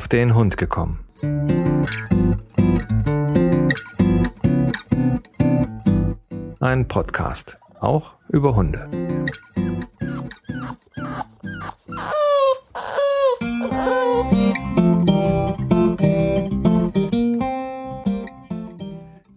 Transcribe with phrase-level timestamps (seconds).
[0.00, 1.04] auf den Hund gekommen.
[6.58, 8.88] Ein Podcast, auch über Hunde.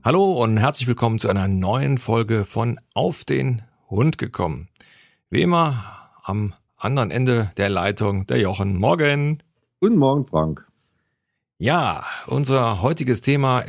[0.02, 4.70] Hallo und herzlich willkommen zu einer neuen Folge von Auf den Hund gekommen.
[5.30, 8.78] Wie immer am anderen Ende der Leitung der Jochen.
[8.78, 9.44] Morgen.
[9.84, 10.66] Guten Morgen, Frank.
[11.58, 13.66] Ja, unser heutiges Thema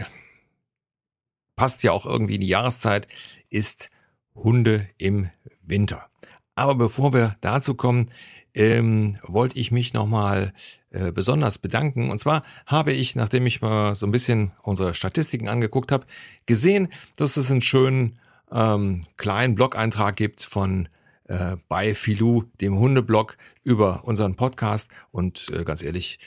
[1.56, 3.08] passt ja auch irgendwie in die Jahreszeit,
[3.50, 3.90] ist
[4.32, 5.28] Hunde im
[5.60, 6.06] Winter.
[6.54, 8.12] Aber bevor wir dazu kommen,
[8.54, 10.52] ähm, wollte ich mich nochmal
[10.90, 12.12] äh, besonders bedanken.
[12.12, 16.06] Und zwar habe ich, nachdem ich mal so ein bisschen unsere Statistiken angeguckt habe,
[16.46, 18.20] gesehen, dass es einen schönen
[18.52, 20.88] ähm, kleinen Blog-Eintrag gibt von
[21.24, 24.88] äh, bei Filou, dem Hundeblog, über unseren Podcast.
[25.10, 26.18] Und äh, ganz ehrlich,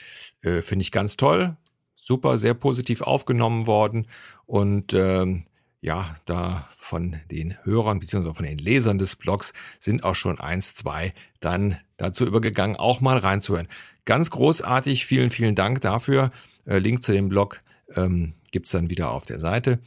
[0.42, 1.56] äh, finde ich ganz toll.
[1.96, 4.08] Super, sehr positiv aufgenommen worden.
[4.46, 5.44] Und ähm,
[5.82, 8.34] ja, da von den Hörern bzw.
[8.34, 13.18] von den Lesern des Blogs sind auch schon eins, zwei dann dazu übergegangen, auch mal
[13.18, 13.68] reinzuhören.
[14.06, 16.32] Ganz großartig, vielen, vielen Dank dafür.
[16.66, 17.62] Äh, Link zu dem Blog
[17.96, 19.80] ähm, gibt dann wieder auf der Seite.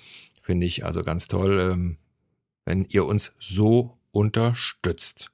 [0.42, 1.96] Finde ich also ganz toll, ähm,
[2.64, 5.30] wenn ihr uns so unterstützt.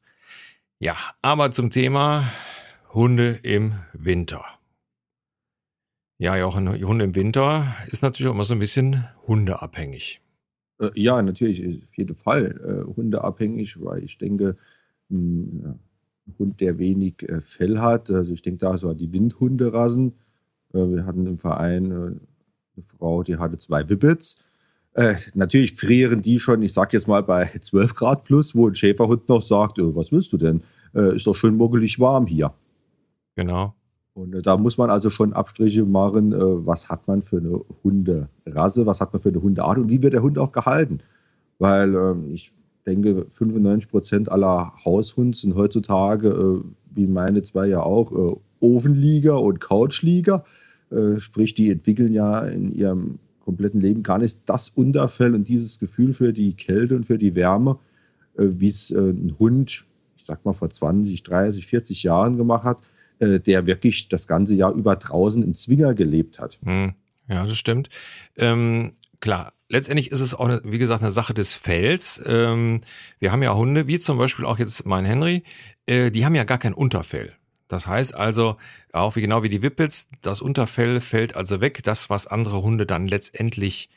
[0.79, 2.31] Ja, aber zum Thema
[2.93, 4.45] Hunde im Winter.
[6.19, 10.23] Ja, Jochen, Hunde im Winter ist natürlich auch immer so ein bisschen hundeabhängig.
[10.81, 14.57] Äh, ja, natürlich, auf jeden Fall äh, hundeabhängig, weil ich denke,
[15.11, 15.79] ein
[16.39, 20.15] Hund, der wenig äh, Fell hat, also ich denke da so an die Windhunderassen.
[20.73, 22.21] Wir hatten im Verein eine
[22.99, 24.45] Frau, die hatte zwei Wippets
[24.97, 28.75] äh, natürlich frieren die schon, ich sag jetzt mal bei 12 Grad plus, wo ein
[28.75, 30.63] Schäferhund noch sagt, oh, was willst du denn?
[30.95, 32.55] Äh, ist doch schön muggelig warm hier.
[33.35, 33.75] Genau.
[34.15, 37.61] Und äh, da muss man also schon Abstriche machen, äh, was hat man für eine
[37.85, 41.01] Hunderasse, was hat man für eine Hundeart und wie wird der Hund auch gehalten.
[41.59, 42.55] Weil ähm, ich
[42.87, 50.45] denke, 95 Prozent aller Haushunde sind heutzutage, wie meine zwei ja auch, Ofenlieger und Couchlieger.
[51.19, 56.13] sprich, die entwickeln ja in ihrem kompletten Leben gar nicht das Unterfell und dieses Gefühl
[56.13, 57.79] für die Kälte und für die Wärme,
[58.37, 59.85] äh, wie es äh, ein Hund,
[60.17, 62.79] ich sag mal vor 20, 30, 40 Jahren gemacht hat,
[63.21, 66.59] äh, der wirklich das ganze Jahr über draußen im Zwinger gelebt hat.
[66.65, 66.95] Hm.
[67.29, 67.89] Ja, das stimmt.
[68.37, 72.21] Ähm, klar, letztendlich ist es auch, wie gesagt, eine Sache des Fells.
[72.27, 72.81] Ähm,
[73.21, 75.45] wir haben ja Hunde, wie zum Beispiel auch jetzt mein Henry,
[75.89, 77.33] die haben ja gar kein Unterfell.
[77.69, 78.57] Das heißt also,
[78.93, 82.87] auch wie genau wie die Wippels, das Unterfell fällt also weg, das, was andere Hunde
[82.87, 83.91] dann letztendlich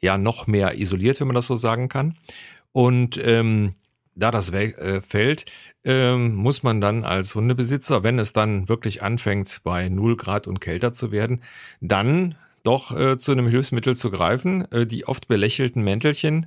[0.00, 2.16] ja noch mehr isoliert, wenn man das so sagen kann.
[2.72, 3.74] Und ähm,
[4.14, 5.00] da das äh,
[5.84, 10.60] ähm, muss man dann als Hundebesitzer, wenn es dann wirklich anfängt, bei 0 Grad und
[10.60, 11.42] kälter zu werden,
[11.80, 14.70] dann doch äh, zu einem Hilfsmittel zu greifen.
[14.70, 16.46] Äh, die oft belächelten Mäntelchen,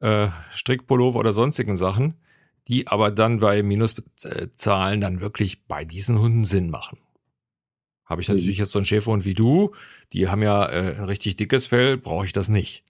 [0.00, 2.14] äh, Strickpullover oder sonstigen Sachen,
[2.68, 6.98] die aber dann bei Minuszahlen dann wirklich bei diesen Hunden Sinn machen.
[8.04, 9.72] Habe ich natürlich jetzt so einen Schäferhund wie du,
[10.12, 12.84] die haben ja äh, ein richtig dickes Fell, brauche ich das nicht.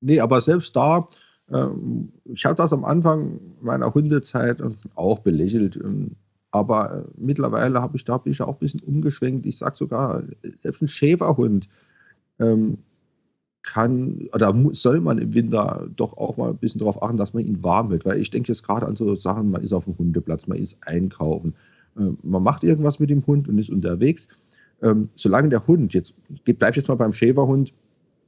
[0.00, 1.08] Nee, aber selbst da,
[1.50, 4.62] ähm, ich habe das am Anfang meiner Hundezeit
[4.94, 5.76] auch belächelt.
[5.76, 6.16] Ähm,
[6.50, 9.46] aber äh, mittlerweile habe ich da bin ich auch ein bisschen umgeschwenkt.
[9.46, 10.22] Ich sage sogar,
[10.60, 11.68] selbst ein Schäferhund
[12.38, 12.78] ähm,
[13.64, 17.44] kann oder soll man im Winter doch auch mal ein bisschen darauf achten, dass man
[17.44, 18.04] ihn warm hält.
[18.04, 20.78] Weil ich denke jetzt gerade an so Sachen, man ist auf dem Hundeplatz, man ist
[20.86, 21.54] einkaufen,
[21.98, 24.28] äh, man macht irgendwas mit dem Hund und ist unterwegs.
[24.82, 27.72] Ähm, solange der Hund, jetzt bleibt jetzt mal beim Schäferhund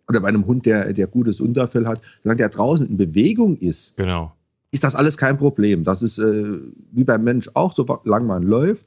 [0.09, 3.97] oder bei einem Hund, der, der gutes Unterfell hat, solange der draußen in Bewegung ist,
[3.97, 4.33] genau.
[4.71, 5.85] ist das alles kein Problem.
[5.85, 6.59] Das ist äh,
[6.93, 8.87] wie beim Mensch auch, solange man läuft,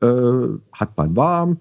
[0.00, 0.06] äh,
[0.72, 1.60] hat man warm,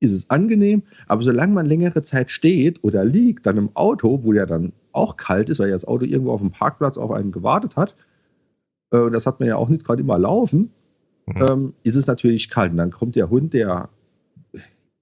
[0.00, 4.32] ist es angenehm, aber solange man längere Zeit steht oder liegt, dann im Auto, wo
[4.32, 7.32] der dann auch kalt ist, weil ja das Auto irgendwo auf dem Parkplatz auf einen
[7.32, 7.94] gewartet hat,
[8.90, 10.70] äh, das hat man ja auch nicht gerade immer laufen,
[11.26, 11.42] mhm.
[11.42, 12.72] ähm, ist es natürlich kalt.
[12.72, 13.88] Und dann kommt der Hund, der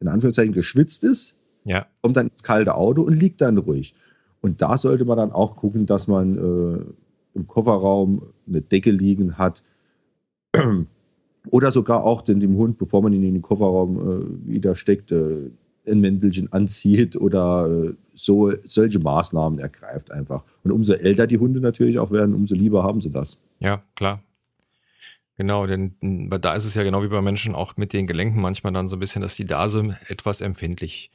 [0.01, 1.87] in Anführungszeichen geschwitzt ist, ja.
[2.03, 3.95] kommt dann ins kalte Auto und liegt dann ruhig.
[4.41, 6.85] Und da sollte man dann auch gucken, dass man äh,
[7.35, 9.63] im Kofferraum eine Decke liegen hat,
[11.51, 15.13] oder sogar auch den, dem Hund, bevor man ihn in den Kofferraum äh, wieder steckt,
[15.13, 15.51] äh,
[15.87, 20.45] ein Mäntelchen anzieht oder äh, so solche Maßnahmen ergreift einfach.
[20.63, 23.39] Und umso älter die Hunde natürlich auch werden, umso lieber haben sie das.
[23.59, 24.23] Ja, klar.
[25.37, 25.97] Genau, denn
[26.41, 28.97] da ist es ja genau wie bei Menschen auch mit den Gelenken manchmal dann so
[28.97, 31.11] ein bisschen, dass die Dase etwas empfindlich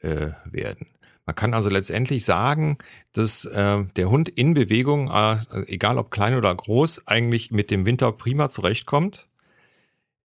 [0.00, 0.86] äh, werden.
[1.24, 2.76] Man kann also letztendlich sagen,
[3.14, 7.86] dass äh, der Hund in Bewegung, äh, egal ob klein oder groß, eigentlich mit dem
[7.86, 9.28] Winter prima zurechtkommt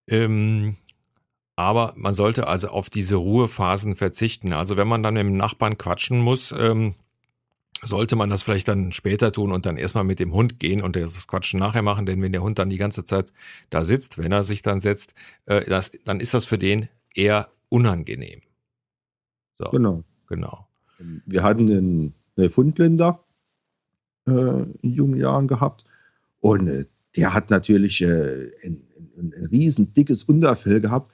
[0.09, 0.77] ähm,
[1.56, 4.53] Aber man sollte also auf diese Ruhephasen verzichten.
[4.53, 6.95] Also wenn man dann mit dem Nachbarn quatschen muss, ähm,
[7.81, 10.95] sollte man das vielleicht dann später tun und dann erstmal mit dem Hund gehen und
[10.95, 13.31] das Quatschen nachher machen, denn wenn der Hund dann die ganze Zeit
[13.69, 15.13] da sitzt, wenn er sich dann setzt,
[15.45, 18.41] äh, das, dann ist das für den eher unangenehm.
[19.57, 20.03] So, genau.
[20.27, 20.67] Genau.
[21.25, 23.23] Wir hatten einen, einen Fundländer
[24.27, 25.85] äh, in jungen Jahren gehabt
[26.39, 26.85] und äh,
[27.15, 28.83] der hat natürlich äh, ein,
[29.19, 31.12] ein, riesen dickes Unterfell gehabt.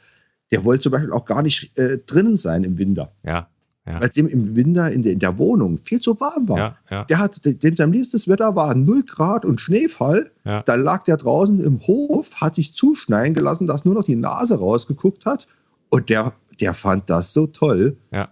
[0.52, 3.14] Der wollte zum Beispiel auch gar nicht äh, drinnen sein im Winter.
[3.24, 3.50] Ja.
[3.88, 4.02] Ja.
[4.02, 6.58] Weil es ihm im Winter in der, in der Wohnung viel zu warm war.
[6.58, 7.04] Ja, ja.
[7.04, 10.32] Der hat, dem sein liebstes Wetter war 0 Grad und Schneefall.
[10.44, 10.64] Ja.
[10.64, 14.58] Da lag der draußen im Hof, hat sich zuschneien gelassen, dass nur noch die Nase
[14.58, 15.48] rausgeguckt hat.
[15.90, 17.98] Und der, der fand das so toll.
[18.12, 18.30] Ja.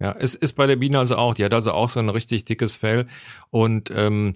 [0.00, 1.34] Ja, es ist bei der Biene also auch.
[1.34, 3.06] Die hat also auch so ein richtig dickes Fell.
[3.50, 4.34] Und ähm,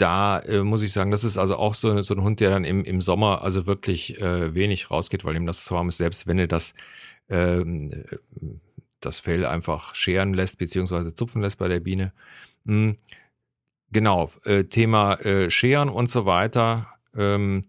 [0.00, 2.64] da äh, muss ich sagen, das ist also auch so, so ein Hund, der dann
[2.64, 6.26] im, im Sommer also wirklich äh, wenig rausgeht, weil ihm das so warm ist, selbst
[6.26, 6.74] wenn er das
[7.28, 8.04] ähm,
[9.00, 12.12] das Fell einfach scheren lässt, beziehungsweise zupfen lässt bei der Biene.
[12.66, 12.96] Hm,
[13.90, 16.88] genau, äh, Thema äh, Scheren und so weiter.
[17.16, 17.64] Ähm,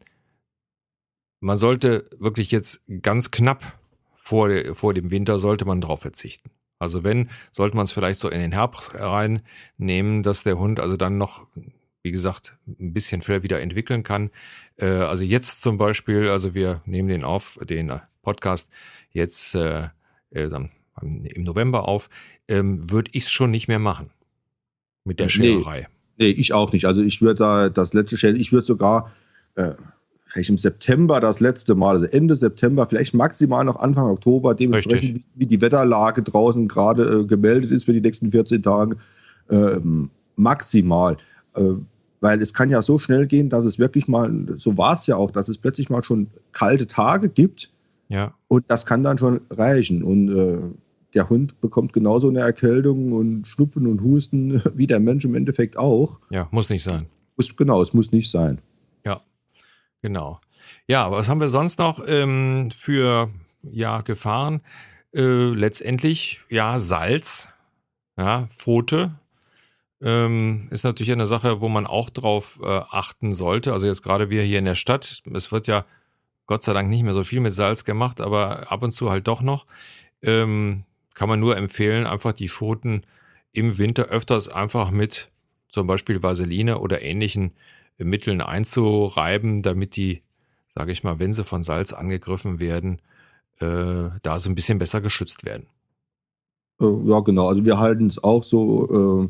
[1.39, 3.79] man sollte wirklich jetzt ganz knapp
[4.23, 6.51] vor, vor dem Winter sollte man darauf verzichten.
[6.79, 10.97] Also wenn, sollte man es vielleicht so in den Herbst reinnehmen, dass der Hund also
[10.97, 11.47] dann noch,
[12.03, 14.31] wie gesagt, ein bisschen Fell wieder entwickeln kann.
[14.77, 18.69] Äh, also jetzt zum Beispiel, also wir nehmen den auf, den Podcast
[19.11, 19.89] jetzt äh,
[20.31, 20.49] äh
[21.01, 22.09] im November auf,
[22.47, 24.11] ähm, würde ich es schon nicht mehr machen.
[25.03, 25.87] Mit der Schererei.
[26.17, 26.85] Nee, nee, ich auch nicht.
[26.85, 29.11] Also ich würde da das letzte Scheren, ich würde sogar
[29.55, 29.71] äh,
[30.27, 35.17] vielleicht im September das letzte Mal, also Ende September, vielleicht maximal noch Anfang Oktober, dementsprechend,
[35.17, 38.97] wie, wie, die Wetterlage draußen gerade äh, gemeldet ist für die nächsten 14 Tage,
[39.49, 39.79] äh,
[40.35, 41.17] maximal.
[42.21, 45.17] Weil es kann ja so schnell gehen, dass es wirklich mal, so war es ja
[45.17, 47.71] auch, dass es plötzlich mal schon kalte Tage gibt.
[48.07, 48.33] Ja.
[48.47, 50.03] Und das kann dann schon reichen.
[50.03, 50.61] Und äh,
[51.13, 55.77] der Hund bekommt genauso eine Erkältung und Schnupfen und Husten wie der Mensch im Endeffekt
[55.77, 56.19] auch.
[56.29, 57.07] Ja, muss nicht sein.
[57.37, 58.59] Muss, genau, es muss nicht sein.
[59.05, 59.21] Ja,
[60.01, 60.39] genau.
[60.87, 63.29] Ja, was haben wir sonst noch ähm, für
[63.63, 64.61] ja, Gefahren?
[65.13, 67.47] Äh, letztendlich, ja, Salz,
[68.17, 69.11] ja, Pfote.
[70.01, 73.73] Ähm, ist natürlich eine Sache, wo man auch drauf äh, achten sollte.
[73.73, 75.85] Also jetzt gerade wir hier in der Stadt, es wird ja
[76.47, 79.27] Gott sei Dank nicht mehr so viel mit Salz gemacht, aber ab und zu halt
[79.27, 79.65] doch noch.
[80.21, 80.83] Ähm,
[81.13, 83.03] kann man nur empfehlen, einfach die Pfoten
[83.53, 85.29] im Winter öfters einfach mit
[85.69, 87.51] zum Beispiel Vaseline oder ähnlichen
[87.97, 90.21] Mitteln einzureiben, damit die,
[90.75, 93.01] sage ich mal, wenn sie von Salz angegriffen werden,
[93.59, 95.67] äh, da so ein bisschen besser geschützt werden.
[96.81, 97.47] Äh, ja, genau.
[97.47, 99.29] Also wir halten es auch so,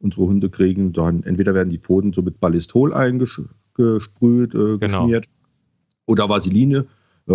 [0.00, 4.78] unsere Hunde kriegen dann, entweder werden die Pfoten so mit Ballistol eingesprüht, äh, genau.
[4.78, 5.28] geschmiert
[6.06, 6.86] oder Vaseline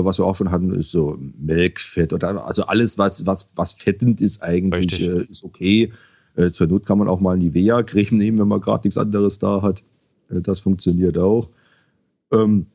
[0.04, 4.20] was wir auch schon hatten, ist so Melkfett oder also alles, was, was, was fettend
[4.22, 5.94] ist, eigentlich äh, ist okay.
[6.36, 9.62] Äh, zur Not kann man auch mal Nivea-Creme nehmen, wenn man gerade nichts anderes da
[9.62, 9.84] hat.
[10.30, 11.50] Äh, das funktioniert auch.
[12.32, 12.66] Ähm,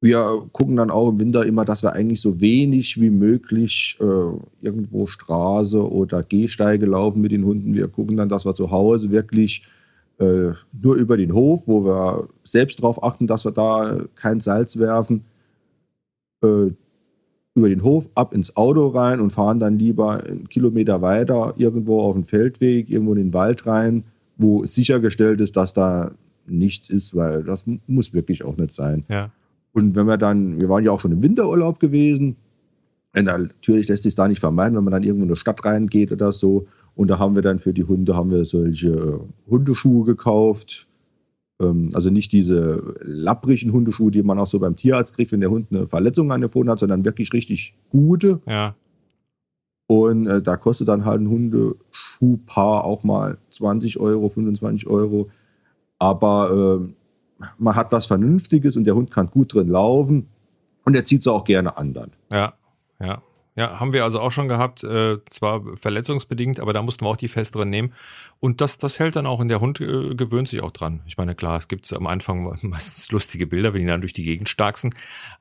[0.00, 4.64] wir gucken dann auch im Winter immer, dass wir eigentlich so wenig wie möglich äh,
[4.64, 7.74] irgendwo Straße oder Gehsteige laufen mit den Hunden.
[7.74, 9.66] Wir gucken dann, dass wir zu Hause wirklich
[10.18, 14.78] äh, nur über den Hof, wo wir selbst darauf achten, dass wir da kein Salz
[14.78, 15.24] werfen,
[16.44, 16.70] äh,
[17.56, 22.02] über den Hof ab ins Auto rein und fahren dann lieber einen Kilometer weiter irgendwo
[22.02, 24.04] auf den Feldweg, irgendwo in den Wald rein,
[24.36, 26.12] wo sichergestellt ist, dass da
[26.46, 29.04] nichts ist, weil das muss wirklich auch nicht sein.
[29.08, 29.32] Ja.
[29.72, 32.36] Und wenn wir dann, wir waren ja auch schon im Winterurlaub gewesen,
[33.14, 36.12] und natürlich lässt sich da nicht vermeiden, wenn man dann irgendwo in eine Stadt reingeht
[36.12, 36.66] oder so.
[36.94, 40.88] Und da haben wir dann für die Hunde haben wir solche äh, Hundeschuhe gekauft,
[41.60, 45.50] ähm, also nicht diese lapprigen Hundeschuhe, die man auch so beim Tierarzt kriegt, wenn der
[45.50, 48.40] Hund eine Verletzung an der Pfote hat, sondern wirklich richtig gute.
[48.46, 48.74] Ja.
[49.86, 55.30] Und äh, da kostet dann halt ein Hundeschuhpaar auch mal 20 Euro, 25 Euro.
[55.98, 56.88] Aber äh,
[57.58, 60.28] man hat was Vernünftiges und der Hund kann gut drin laufen
[60.84, 62.10] und er zieht es auch gerne an dann.
[62.30, 62.54] Ja,
[63.00, 63.22] ja.
[63.58, 67.16] Ja, haben wir also auch schon gehabt, äh, zwar verletzungsbedingt, aber da mussten wir auch
[67.16, 67.92] die festeren nehmen.
[68.38, 71.00] Und das, das hält dann auch und der Hund äh, gewöhnt sich auch dran.
[71.06, 74.22] Ich meine, klar, es gibt am Anfang meistens lustige Bilder, wenn die dann durch die
[74.22, 74.90] Gegend starksen,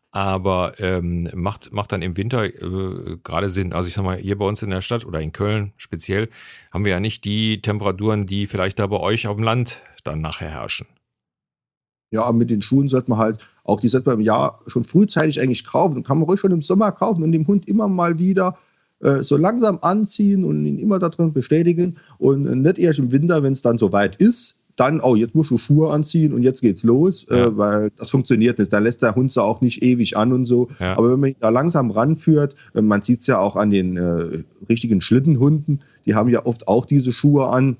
[0.09, 3.71] aber ähm, macht, macht dann im Winter äh, gerade Sinn.
[3.71, 6.29] Also ich sag mal, hier bei uns in der Stadt oder in Köln speziell
[6.73, 10.21] haben wir ja nicht die Temperaturen, die vielleicht da bei euch auf dem Land dann
[10.21, 10.87] nachher herrschen.
[12.11, 15.41] Ja, mit den Schuhen sollte man halt, auch die sollte man im Jahr schon frühzeitig
[15.41, 15.97] eigentlich kaufen.
[15.97, 18.57] Und kann man ruhig schon im Sommer kaufen und dem Hund immer mal wieder
[18.99, 21.97] äh, so langsam anziehen und ihn immer darin bestätigen.
[22.17, 25.57] Und nicht erst im Winter, wenn es dann soweit ist, dann, oh, jetzt musst du
[25.57, 27.45] Schuhe anziehen und jetzt geht's los, äh, ja.
[27.47, 28.71] äh, weil das funktioniert nicht.
[28.71, 30.69] Da lässt der Hund sie auch nicht ewig an und so.
[30.79, 30.95] Ja.
[30.97, 34.43] Aber wenn man ihn da langsam ranführt, äh, man sieht's ja auch an den äh,
[34.69, 37.77] richtigen Schlittenhunden, die haben ja oft auch diese Schuhe an,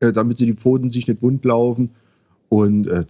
[0.00, 1.90] äh, damit sie die Pfoten sich nicht wund laufen.
[2.48, 3.04] Und äh,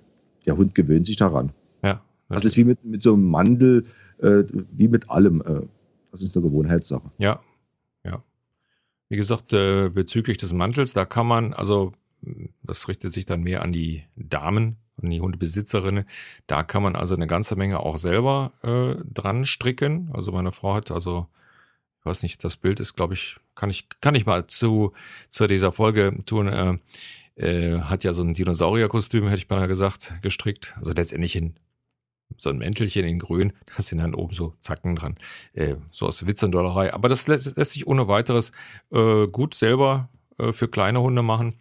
[0.46, 1.52] der Hund gewöhnt sich daran.
[1.82, 2.02] Ja.
[2.28, 3.84] Das, das ist wie mit, mit so einem Mandel,
[4.18, 5.42] wie mit allem.
[6.10, 7.10] das ist eine Gewohnheitssache.
[7.18, 7.40] Ja,
[8.04, 8.22] ja.
[9.08, 11.92] Wie gesagt, bezüglich des Mantels, da kann man, also
[12.62, 16.04] das richtet sich dann mehr an die Damen, an die Hundebesitzerinnen.
[16.46, 20.10] Da kann man also eine ganze Menge auch selber äh, dran stricken.
[20.12, 21.26] Also meine Frau hat also,
[22.00, 24.92] ich weiß nicht, das Bild ist, glaube ich, kann ich, kann ich mal zu,
[25.30, 26.48] zu dieser Folge tun.
[26.48, 26.78] Äh,
[27.36, 30.74] äh, hat ja so ein Dinosaurierkostüm, hätte ich beinahe gesagt, gestrickt.
[30.76, 31.54] Also letztendlich in
[32.36, 35.16] so ein Mäntelchen in grün, da sind dann oben so Zacken dran.
[35.52, 36.92] Äh, so aus Witz und Dollerei.
[36.92, 38.52] Aber das lässt, lässt sich ohne weiteres
[38.90, 41.60] äh, gut selber äh, für kleine Hunde machen.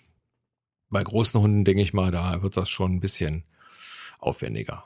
[0.89, 3.43] Bei großen Hunden, denke ich mal, da wird das schon ein bisschen
[4.19, 4.85] aufwendiger.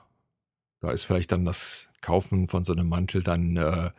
[0.80, 3.92] Da ist vielleicht dann das Kaufen von so einem Mantel dann, äh,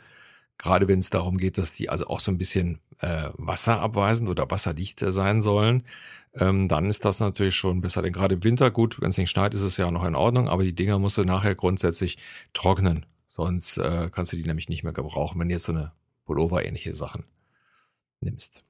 [0.59, 4.51] gerade wenn es darum geht, dass die also auch so ein bisschen äh, wasserabweisend oder
[4.51, 5.85] wasserdicht sein sollen,
[6.35, 8.03] ähm, dann ist das natürlich schon besser.
[8.03, 10.49] Denn gerade im Winter, gut, wenn es nicht schneit, ist es ja noch in Ordnung,
[10.49, 12.19] aber die Dinger musst du nachher grundsätzlich
[12.53, 13.07] trocknen.
[13.29, 15.93] Sonst äh, kannst du die nämlich nicht mehr gebrauchen, wenn du jetzt so eine
[16.25, 17.25] Pullover-ähnliche Sachen
[18.21, 18.63] nimmst.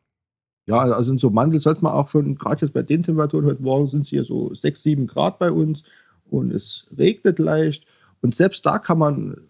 [0.66, 3.62] Ja, also in so Mandel sollte man auch schon, gerade jetzt bei den Temperaturen, heute
[3.62, 5.82] Morgen sind es hier so 6, 7 Grad bei uns
[6.26, 7.86] und es regnet leicht.
[8.20, 9.48] Und selbst da kann man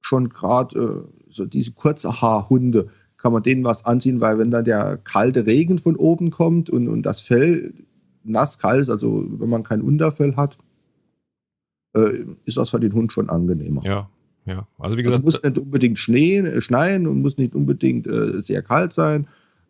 [0.00, 4.64] schon gerade äh, so diese kurze Haarhunde, kann man denen was anziehen, weil wenn dann
[4.64, 7.72] der kalte Regen von oben kommt und, und das Fell
[8.24, 10.58] nass kalt ist, also wenn man kein Unterfell hat,
[11.94, 13.82] äh, ist das für den Hund schon angenehmer.
[13.84, 14.10] Ja,
[14.44, 14.66] ja.
[14.78, 18.42] Also wie gesagt, also muss nicht unbedingt Schnee, äh, schneien und muss nicht unbedingt äh,
[18.42, 19.26] sehr kalt sein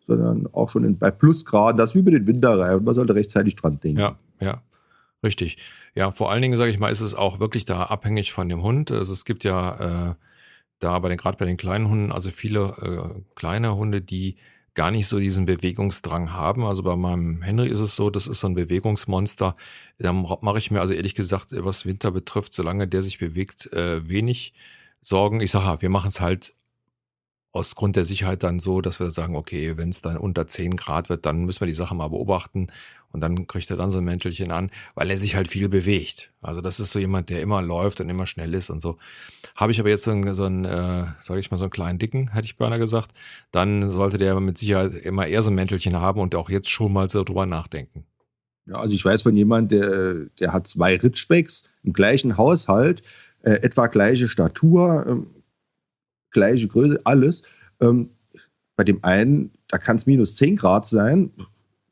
[0.07, 1.77] sondern auch schon in, bei Plusgraden.
[1.77, 2.83] Das ist wie mit den Winterreifen.
[2.83, 3.99] Man sollte rechtzeitig dran denken.
[3.99, 4.61] Ja, ja.
[5.23, 5.57] Richtig.
[5.95, 8.61] Ja, vor allen Dingen, sage ich mal, ist es auch wirklich da abhängig von dem
[8.63, 8.91] Hund.
[8.91, 10.15] Also es gibt ja äh,
[10.79, 14.37] da bei den, gerade bei den kleinen Hunden, also viele äh, kleine Hunde, die
[14.77, 16.63] gar nicht so diesen Bewegungsdrang haben.
[16.63, 19.55] Also bei meinem Henry ist es so, das ist so ein Bewegungsmonster.
[19.97, 24.07] Da mache ich mir also ehrlich gesagt, was Winter betrifft, solange der sich bewegt, äh,
[24.07, 24.53] wenig
[25.01, 25.41] Sorgen.
[25.41, 26.53] Ich sage, wir machen es halt
[27.57, 30.75] aus Grund der Sicherheit dann so, dass wir sagen, okay, wenn es dann unter 10
[30.75, 32.67] Grad wird, dann müssen wir die Sache mal beobachten
[33.11, 36.31] und dann kriegt er dann so ein Mäntelchen an, weil er sich halt viel bewegt.
[36.41, 38.97] Also das ist so jemand, der immer läuft und immer schnell ist und so.
[39.55, 41.99] Habe ich aber jetzt so einen, so einen äh, sage ich mal, so einen kleinen
[41.99, 43.11] Dicken, hätte ich beinahe gesagt,
[43.51, 46.93] dann sollte der mit Sicherheit immer eher so ein Mäntelchen haben und auch jetzt schon
[46.93, 48.05] mal so drüber nachdenken.
[48.67, 53.01] Ja, also ich weiß von jemandem, der, der hat zwei Ritschbecks im gleichen Haushalt,
[53.41, 55.27] äh, etwa gleiche Statur, ähm,
[56.37, 57.41] gleiche Größe, alles.
[57.81, 58.09] Ähm,
[58.75, 61.31] bei dem einen, da kann es minus 10 Grad sein.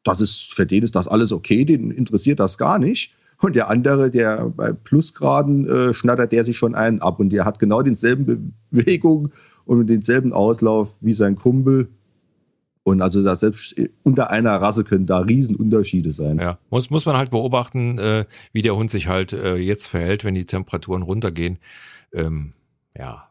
[0.03, 3.13] Das ist, für den ist das alles okay, den interessiert das gar nicht.
[3.41, 7.43] Und der andere, der bei Plusgraden äh, schnattert der sich schon einen ab und der
[7.43, 9.31] hat genau denselben Bewegung
[9.65, 11.89] und denselben Auslauf wie sein Kumpel.
[12.83, 16.37] Und also da selbst unter einer Rasse können da Riesenunterschiede sein.
[16.37, 20.23] Ja, muss, muss man halt beobachten, äh, wie der Hund sich halt äh, jetzt verhält,
[20.23, 21.57] wenn die Temperaturen runtergehen.
[22.13, 22.53] Ähm,
[22.95, 23.27] ja,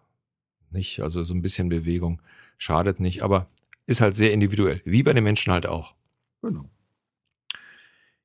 [0.75, 1.01] nicht?
[1.01, 2.21] Also so ein bisschen Bewegung
[2.59, 3.49] schadet nicht, aber
[3.87, 5.95] ist halt sehr individuell, wie bei den Menschen halt auch.
[6.43, 6.69] Genau.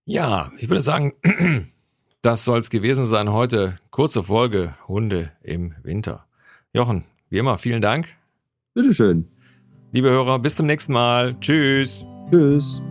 [0.06, 1.14] Ja, ich würde sagen,
[2.22, 3.78] das soll es gewesen sein heute.
[3.92, 6.26] Kurze Folge Hunde im Winter.
[6.74, 8.08] Jochen, wie immer, vielen Dank.
[8.74, 9.28] Bitteschön.
[9.92, 11.40] Liebe Hörer, bis zum nächsten Mal.
[11.40, 12.06] Tschüss.
[12.32, 12.82] Tschüss.